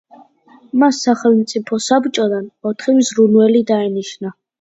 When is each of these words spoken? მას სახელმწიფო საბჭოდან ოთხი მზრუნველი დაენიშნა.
მას 0.83 1.01
სახელმწიფო 1.07 1.79
საბჭოდან 1.87 2.47
ოთხი 2.71 2.95
მზრუნველი 3.01 3.63
დაენიშნა. 3.73 4.33